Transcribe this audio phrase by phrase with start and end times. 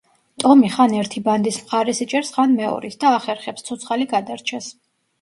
[0.43, 4.77] ტომი ხან ერთი ბანდის მხარეს იჭერს, ხან მეორის და ახერხებს, ცოცხალი გადარჩეს.